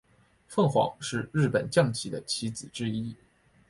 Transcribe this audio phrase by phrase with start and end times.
[0.47, 3.15] 凤凰是日本将棋的棋子之一。